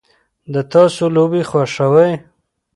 د 0.53 0.55
تاسو 0.73 1.03
لوبې 1.15 1.41
خوښوئ؟ 1.49 2.11